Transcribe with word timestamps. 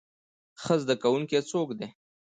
ښه 0.61 0.75
زده 0.81 0.95
کوونکی 1.03 1.39
څوک 1.51 1.69
دی؟ 1.79 1.87